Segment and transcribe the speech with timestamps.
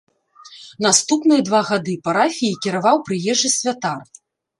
[0.85, 4.01] Наступныя два гады парафіяй кіраваў прыезджы святар.